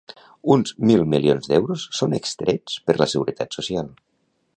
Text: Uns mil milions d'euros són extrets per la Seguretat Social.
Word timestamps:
Uns 0.53 0.71
mil 0.91 1.03
milions 1.11 1.49
d'euros 1.51 1.85
són 1.97 2.15
extrets 2.19 2.79
per 2.89 2.97
la 3.03 3.09
Seguretat 3.13 3.59
Social. 3.59 3.93